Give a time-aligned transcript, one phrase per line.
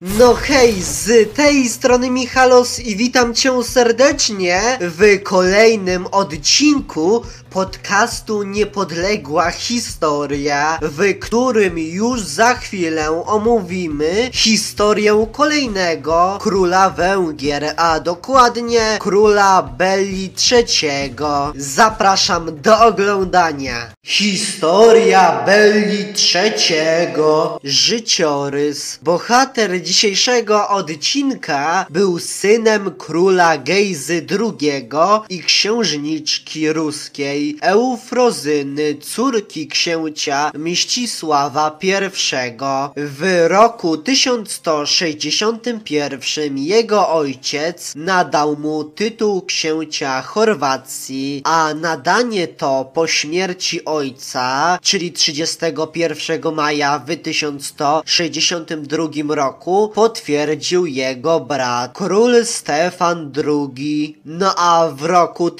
[0.00, 7.22] No hej, z tej strony Michalos i witam cię serdecznie w kolejnym odcinku
[7.56, 18.80] podcastu Niepodległa Historia, w którym już za chwilę omówimy historię kolejnego króla Węgier, a dokładnie
[19.00, 21.14] króla Belli III.
[21.56, 23.92] Zapraszam do oglądania.
[24.04, 26.04] Historia Belli
[26.34, 26.76] III.
[27.64, 28.98] Życiorys.
[29.02, 34.88] Bohater dzisiejszego odcinka był synem króla Gejzy II
[35.28, 41.92] i księżniczki ruskiej Eufrozyny, córki księcia Mścisława I.
[42.96, 53.84] W roku 1161 jego ojciec nadał mu tytuł księcia Chorwacji, a nadanie to po śmierci
[53.84, 64.18] ojca, czyli 31 maja w 1162 roku, potwierdził jego brat, król Stefan II.
[64.24, 65.50] No a w roku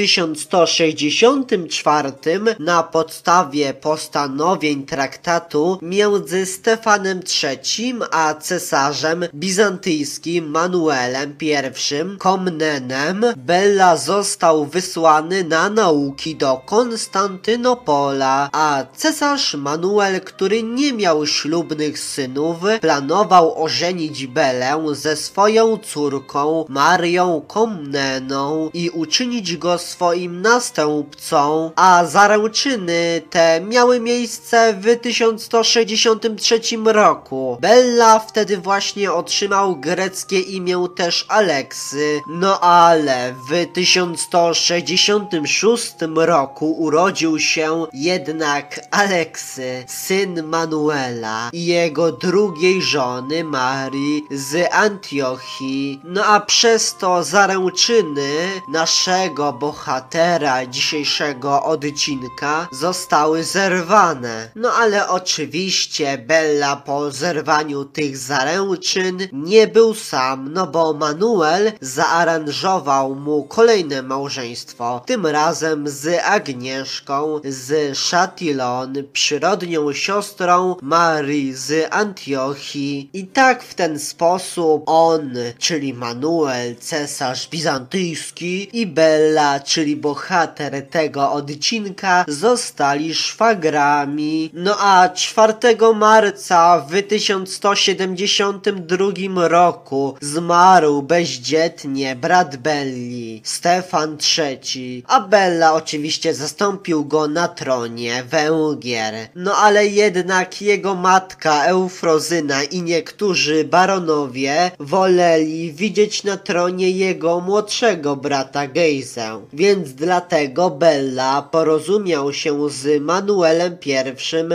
[1.69, 13.25] 1164 na podstawie postanowień traktatu między Stefanem III a cesarzem bizantyjskim Manuelem I Komnenem.
[13.37, 22.57] Bella został wysłany na nauki do Konstantynopola, a cesarz Manuel, który nie miał ślubnych synów,
[22.81, 33.23] planował ożenić Belę ze swoją córką Marią Komneną i uczynić go swoim następcą, a zaręczyny
[33.31, 37.59] te miały miejsce w 1163 roku.
[37.61, 47.87] Bella wtedy właśnie otrzymał greckie imię też Aleksy, no ale w 1166 roku urodził się
[47.93, 56.01] jednak Aleksy, syn Manuela i jego drugiej żony Marii z Antiochii.
[56.05, 64.51] No a przez to zaręczyny naszego bohatera dzisiejszego odcinka zostały zerwane.
[64.55, 73.15] No ale oczywiście Bella po zerwaniu tych zaręczyn nie był sam, no bo Manuel zaaranżował
[73.15, 83.11] mu kolejne małżeństwo, tym razem z Agnieszką z Chatillon, przyrodnią siostrą Marii z Antiochii.
[83.13, 91.33] I tak w ten sposób on, czyli Manuel, cesarz bizantyjski i Bella, czyli bohater tego
[91.37, 94.51] odcinka, zostali szwagrami.
[94.53, 95.55] No a 4
[95.95, 107.29] marca w 1172 roku zmarł bezdzietnie brat Belli, Stefan III, a Bella oczywiście zastąpił go
[107.29, 109.15] na tronie Węgier.
[109.35, 118.17] No ale jednak jego matka Eufrozyna i niektórzy baronowie woleli widzieć na tronie jego młodszego
[118.17, 123.95] brata Gejzę, więc dlatego Bella porozumiał się z Manuelem I,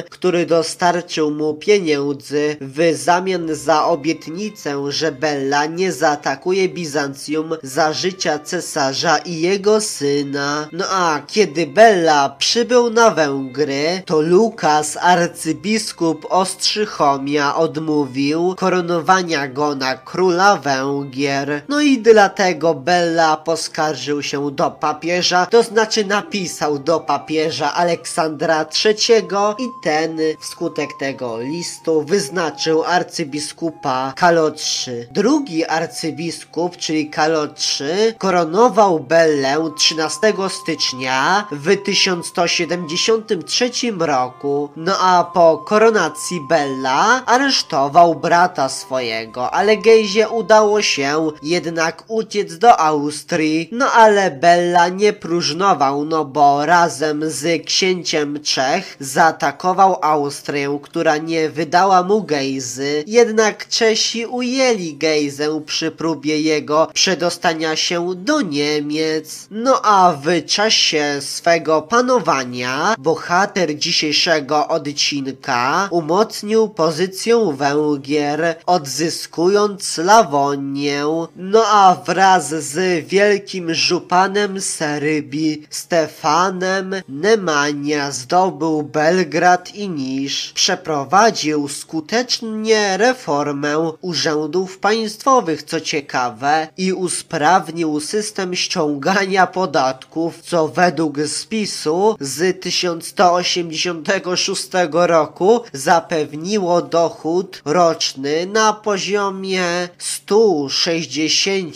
[0.10, 8.40] który dostarczył mu pieniędzy w zamian za obietnicę, że Bella nie zaatakuje Bizancjum za życia
[8.40, 10.68] cesarza i jego syna.
[10.72, 19.96] No a kiedy Bella przybył na Węgry, to Lukas, arcybiskup Ostrzychomia, odmówił koronowania go na
[19.96, 21.62] króla Węgier.
[21.70, 29.28] No i dlatego Bella poskarżył się do papieża, to znaczy napisał do papieża Aleksandra III
[29.58, 35.08] i ten wskutek tego listu wyznaczył arcybiskupa Kalotrzy.
[35.12, 44.70] Drugi arcybiskup, czyli Kalotrzy, koronował Bellę 13 stycznia w 1173 roku.
[44.76, 52.80] No a po koronacji Bella aresztował brata swojego, ale Gejzie udało się jednak uciec do
[52.80, 53.70] Austrii.
[53.72, 61.50] No ale Bella nie próżnował, no bo razem z księciem Czech zaatakował Austrię, która nie
[61.50, 63.04] wydała mu Gejzy.
[63.08, 69.48] Jednak Czesi ujęli Gejzę przy próbie jego przedostania się do Niemiec.
[69.52, 81.06] No a w czasie swego panowania bohater dzisiejszego odcinka umocnił pozycję Węgier, odzyskując Sławonię.
[81.36, 91.68] No a wraz z wielkim żupanem Serbii Stefan planem Nemanja zdobył Belgrad i Nisz, przeprowadził
[91.68, 102.62] skutecznie reformę urzędów państwowych, co ciekawe, i usprawnił system ściągania podatków, co według spisu z
[102.62, 111.76] 1186 roku zapewniło dochód roczny na poziomie 160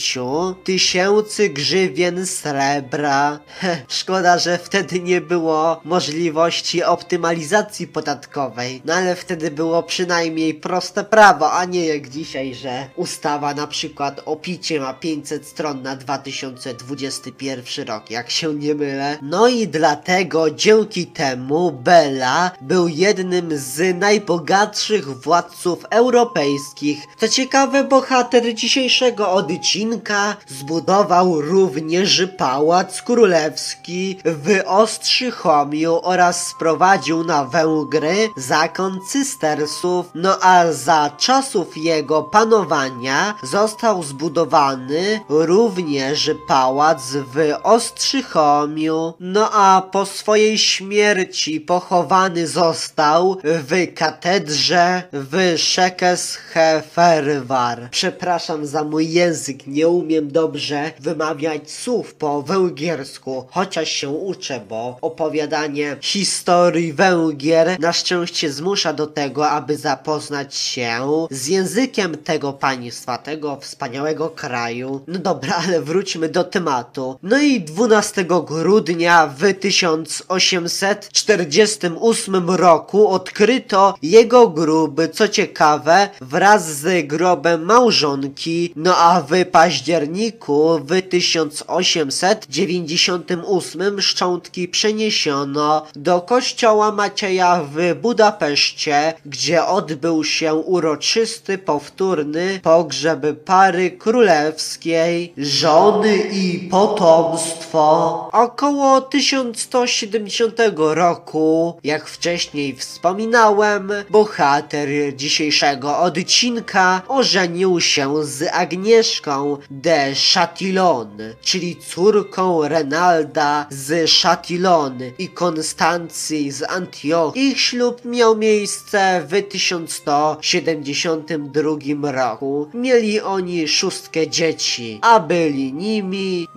[0.64, 3.40] tysięcy grzywien srebra.
[3.88, 11.52] Szkoda, że wtedy nie było możliwości optymalizacji podatkowej, no ale wtedy było przynajmniej proste prawo,
[11.52, 17.88] a nie jak dzisiaj, że ustawa na przykład o picie ma 500 stron na 2021
[17.88, 19.18] rok, jak się nie mylę.
[19.22, 27.04] No i dlatego dzięki temu Bela był jednym z najbogatszych władców europejskich.
[27.18, 34.18] Co ciekawe, bohater dzisiejszego odcinka zbudował również pałac królewski
[34.66, 45.20] Ostrzychomiu oraz sprowadził na Węgry zakon cystersów, no a za czasów jego panowania został zbudowany
[45.30, 47.02] również pałac
[47.34, 57.88] w Ostrzychomiu, no a po swojej śmierci pochowany został w katedrze w Szekesheferwar.
[57.92, 64.98] Przepraszam za mój język, nie umiem dobrze wymawiać słów po węgiersku, chociaż się uczę, bo
[65.02, 71.00] opowiadanie historii Węgier na szczęście zmusza do tego, aby zapoznać się
[71.32, 75.02] z językiem tego państwa, tego wspaniałego kraju.
[75.08, 77.20] No dobra, ale wróćmy do tematu.
[77.24, 87.66] No i 12 grudnia w 1848 roku odkryto jego grób, co ciekawe, wraz z grobem
[87.66, 99.66] małżonki, no a w październiku w 1898 szczątki przeniesiono do kościoła Macieja w Budapeszcie, gdzie
[99.66, 107.86] odbył się uroczysty, powtórny pogrzeb pary królewskiej, żony i potomstwo.
[108.34, 121.18] Około 1170 roku, jak wcześniej wspominałem, bohater dzisiejszego odcinka ożenił się z Agnieszką de Chatillon,
[121.42, 127.36] czyli córką Renalda z Chatillon i Konstancji z Antioch.
[127.36, 132.70] Ich ślub miał miejsce w 1172 roku.
[132.74, 136.48] Mieli oni szóstkę dzieci, a byli nimi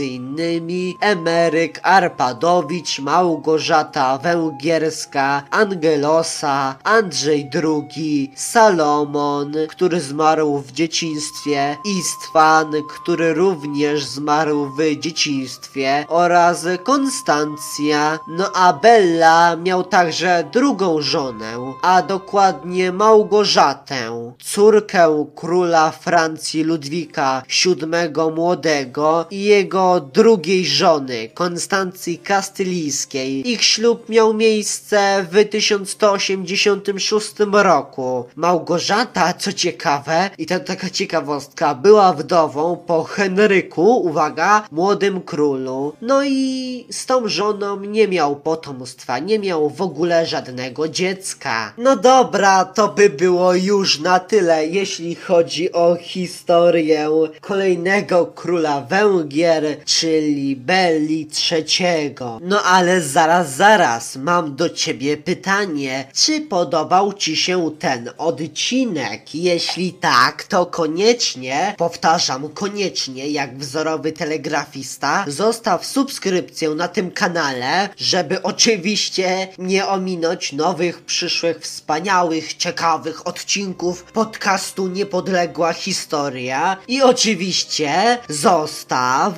[0.00, 13.34] innymi Emeryk Arpadowicz, Małgorzata Węgierska, Angelosa, Andrzej II, Salomon, który zmarł w dzieciństwie, Istvan, który
[13.34, 18.18] również zmarł w dzieciństwie oraz Konstancja.
[18.28, 28.32] No a Bella miał także drugą żonę, a dokładnie Małgorzatę, córkę króla Francji Ludwika VII
[28.34, 33.50] Młodego i jego drugiej żony, Konstancji Kastylijskiej.
[33.50, 38.24] Ich ślub miał miejsce w 1186 roku.
[38.36, 45.92] Małgorzata, co ciekawe, i to taka ciekawostka, była wdową po Henryku, uwaga, młodym królu.
[46.02, 51.72] No i z tą żoną nie miał potomstwa, nie miał w ogóle żadnego dziecka.
[51.78, 59.84] No dobra, to by było już na tyle, jeśli chodzi o historię kolejnego króla Węgier,
[59.84, 62.14] czyli Belli III.
[62.40, 66.04] No ale zaraz, zaraz, mam do ciebie pytanie.
[66.14, 69.34] Czy podobał ci się ten odcinek?
[69.34, 78.42] Jeśli tak, to koniecznie, powtarzam, koniecznie, jak wzorowy telegrafista, zostaw subskrypcję na tym kanale, żeby
[78.42, 86.76] oczywiście nie ominąć nowych, przyszłych, wspaniałych, ciekawych odcinków podcastu Niepodległa Historia.
[86.88, 89.34] I oczywiście zostaw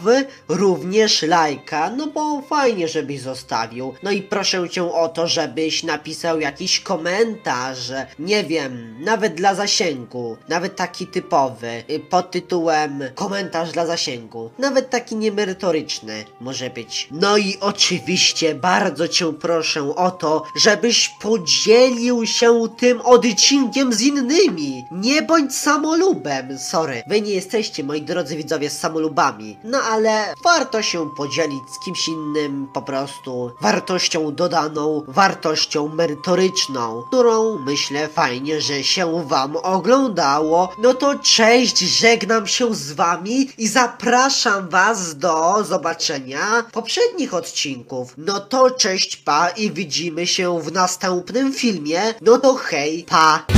[0.48, 3.94] również lajka, no bo fajnie, żebyś zostawił.
[4.02, 10.36] No i proszę cię o to, żebyś napisał jakiś komentarz, nie wiem, nawet dla zasięgu,
[10.48, 17.08] nawet taki typowy, y, pod tytułem komentarz dla zasięgu, nawet taki niemerytoryczny może być.
[17.10, 24.84] No i oczywiście bardzo cię proszę o to, żebyś podzielił się tym odcinkiem z innymi.
[24.90, 27.02] Nie bądź samolubem, sorry.
[27.06, 29.58] Wy nie jesteście, moi drodzy widzowie, samolubami.
[29.64, 37.58] No ale warto się podzielić z kimś innym po prostu wartością dodaną, wartością merytoryczną, którą
[37.58, 40.68] myślę fajnie, że się wam oglądało.
[40.78, 48.14] No to cześć, żegnam się z wami i zapraszam was do zobaczenia poprzedniej poprzednich odcinków.
[48.16, 52.00] No to cześć pa i widzimy się w następnym filmie.
[52.20, 53.53] No to hej, pa!